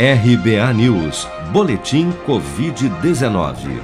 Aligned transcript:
RBA 0.00 0.72
News, 0.72 1.28
Boletim 1.52 2.12
Covid-19. 2.26 3.78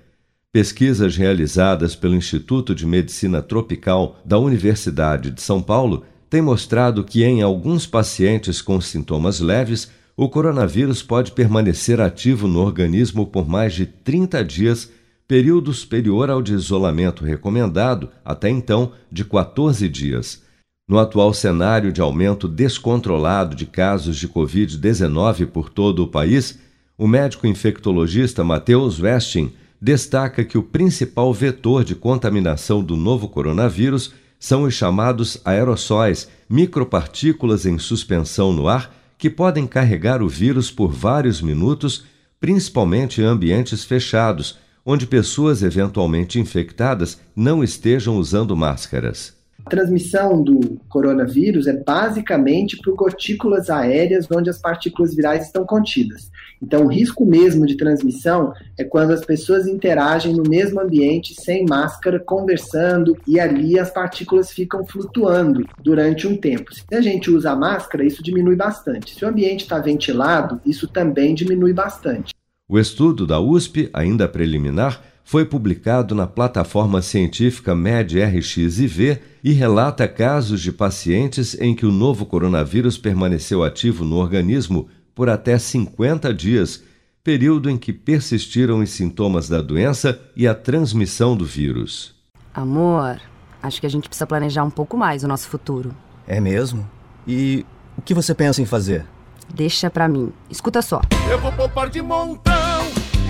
Pesquisas 0.54 1.18
realizadas 1.18 1.96
pelo 1.96 2.14
Instituto 2.14 2.76
de 2.76 2.86
Medicina 2.86 3.42
Tropical 3.42 4.20
da 4.24 4.38
Universidade 4.38 5.32
de 5.32 5.42
São 5.42 5.60
Paulo 5.60 6.04
têm 6.30 6.44
mostrado 6.44 7.04
que, 7.04 7.24
em 7.24 7.42
alguns 7.42 7.88
pacientes 7.88 8.62
com 8.62 8.80
sintomas 8.80 9.40
leves, 9.40 9.90
o 10.22 10.28
coronavírus 10.28 11.02
pode 11.02 11.32
permanecer 11.32 12.02
ativo 12.02 12.46
no 12.46 12.60
organismo 12.60 13.26
por 13.26 13.48
mais 13.48 13.74
de 13.74 13.86
30 13.86 14.44
dias, 14.44 14.92
período 15.26 15.72
superior 15.74 16.30
ao 16.30 16.42
de 16.42 16.54
isolamento 16.54 17.24
recomendado, 17.24 18.10
até 18.26 18.50
então, 18.50 18.92
de 19.10 19.24
14 19.24 19.88
dias. 19.88 20.44
No 20.86 21.00
atual 21.00 21.34
cenário 21.34 21.90
de 21.94 22.02
aumento 22.02 22.50
descontrolado 22.50 23.56
de 23.56 23.66
casos 23.66 24.18
de 24.18 24.28
Covid-19 24.28 25.46
por 25.46 25.70
todo 25.70 26.04
o 26.04 26.08
país, 26.10 26.60
o 26.98 27.08
médico 27.08 27.48
infectologista 27.48 28.44
Matheus 28.44 29.00
Westin 29.00 29.54
destaca 29.82 30.44
que 30.44 30.58
o 30.58 30.64
principal 30.64 31.34
vetor 31.34 31.86
de 31.86 31.96
contaminação 31.96 32.84
do 32.84 32.98
novo 32.98 33.30
coronavírus 33.30 34.12
são 34.38 34.64
os 34.64 34.74
chamados 34.74 35.40
aerossóis, 35.46 36.28
micropartículas 36.50 37.66
em 37.66 37.78
suspensão 37.78 38.52
no 38.52 38.68
ar 38.68 38.99
que 39.20 39.30
podem 39.30 39.68
carregar 39.68 40.24
o 40.24 40.30
vírus 40.30 40.72
por 40.72 40.94
vários 40.94 41.42
minutos, 41.42 42.06
principalmente 42.40 43.20
em 43.20 43.26
ambientes 43.26 43.84
fechados, 43.84 44.58
onde 44.86 45.06
pessoas 45.06 45.62
eventualmente 45.62 46.40
infectadas 46.40 47.20
não 47.36 47.62
estejam 47.62 48.16
usando 48.16 48.56
máscaras. 48.56 49.39
Transmissão 49.70 50.42
do 50.42 50.80
coronavírus 50.90 51.68
é 51.68 51.74
basicamente 51.74 52.78
por 52.78 52.96
gotículas 52.96 53.70
aéreas 53.70 54.28
onde 54.34 54.50
as 54.50 54.58
partículas 54.58 55.16
virais 55.16 55.46
estão 55.46 55.66
contidas. 55.66 56.30
Então, 56.62 56.86
o 56.86 56.88
risco 56.88 57.26
mesmo 57.26 57.66
de 57.66 57.78
transmissão 57.78 58.52
é 58.78 58.84
quando 58.84 59.12
as 59.12 59.24
pessoas 59.24 59.68
interagem 59.68 60.34
no 60.34 60.44
mesmo 60.44 60.82
ambiente 60.82 61.34
sem 61.40 61.66
máscara, 61.66 62.20
conversando, 62.20 63.16
e 63.26 63.40
ali 63.40 63.80
as 63.80 63.92
partículas 63.92 64.52
ficam 64.52 64.86
flutuando 64.86 65.66
durante 65.82 66.28
um 66.28 66.36
tempo. 66.36 66.74
Se 66.74 66.84
a 66.92 67.00
gente 67.00 67.32
usa 67.32 67.52
a 67.52 67.56
máscara, 67.56 68.04
isso 68.04 68.22
diminui 68.22 68.56
bastante. 68.56 69.16
Se 69.16 69.24
o 69.24 69.28
ambiente 69.28 69.62
está 69.62 69.80
ventilado, 69.80 70.60
isso 70.66 70.88
também 70.88 71.34
diminui 71.34 71.72
bastante. 71.72 72.34
O 72.68 72.78
estudo 72.78 73.26
da 73.26 73.40
USP, 73.40 73.90
ainda 73.94 74.28
preliminar, 74.28 75.02
foi 75.30 75.46
publicado 75.46 76.16
na 76.16 76.26
plataforma 76.26 77.04
científica 77.04 77.76
MedRxiv 77.76 79.22
e 79.44 79.52
relata 79.52 80.08
casos 80.08 80.60
de 80.60 80.72
pacientes 80.72 81.56
em 81.62 81.76
que 81.76 81.86
o 81.86 81.92
novo 81.92 82.26
coronavírus 82.26 82.98
permaneceu 82.98 83.64
ativo 83.64 84.04
no 84.04 84.16
organismo 84.16 84.90
por 85.14 85.30
até 85.30 85.60
50 85.60 86.34
dias, 86.34 86.84
período 87.24 87.70
em 87.70 87.78
que 87.78 87.94
persistiram 87.94 88.80
os 88.80 88.90
sintomas 88.90 89.48
da 89.48 89.62
doença 89.62 90.20
e 90.36 90.48
a 90.48 90.56
transmissão 90.56 91.38
do 91.38 91.46
vírus. 91.46 92.16
Amor, 92.52 93.22
acho 93.62 93.80
que 93.80 93.86
a 93.86 93.90
gente 93.90 94.10
precisa 94.10 94.26
planejar 94.26 94.64
um 94.64 94.72
pouco 94.72 94.98
mais 94.98 95.24
o 95.24 95.28
nosso 95.28 95.48
futuro. 95.48 95.96
É 96.28 96.42
mesmo? 96.42 96.90
E 97.28 97.64
o 97.96 98.02
que 98.02 98.16
você 98.16 98.34
pensa 98.34 98.64
em 98.64 98.66
fazer? 98.66 99.06
Deixa 99.54 99.92
pra 99.92 100.08
mim. 100.08 100.34
Escuta 100.50 100.82
só. 100.82 101.02
Eu 101.30 101.40
vou 101.40 101.52
poupar 101.52 101.88
de 101.88 102.02
montão 102.02 102.82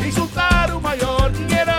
e 0.08 0.10
juntar 0.10 0.74
o 0.74 0.80
maior 0.80 1.30
dinheirão 1.30 1.79